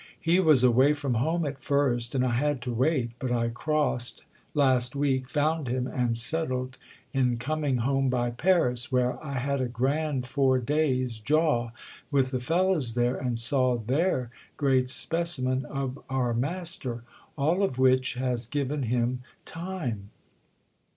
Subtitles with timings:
[0.19, 4.23] "He was away from home at first, and I had to wait—but I crossed
[4.55, 6.79] last week, found him and settled
[7.13, 11.69] incoming home by Paris, where I had a grand four days' jaw
[12.09, 17.03] with the fellows there and saw their great specimen of our master:
[17.37, 20.09] all of which has given him time."